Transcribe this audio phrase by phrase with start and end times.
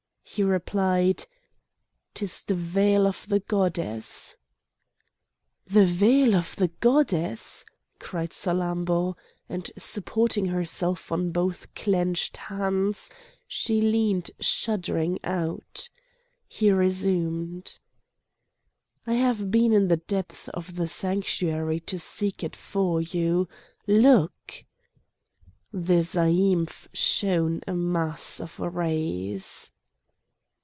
[0.33, 1.27] He replied:
[2.13, 4.37] "'Tis the veil of the goddess!"
[5.67, 7.65] "The veil of the goddess!"
[7.99, 9.15] cried Salammbô,
[9.49, 13.09] and supporting herself on both clenched hands
[13.45, 15.89] she leaned shuddering out.
[16.47, 17.77] He resumed:
[19.05, 23.49] "I have been in the depths of the sanctuary to seek it for you!
[23.85, 24.63] Look!"
[25.73, 29.73] The zaïmph shone a mass of rays.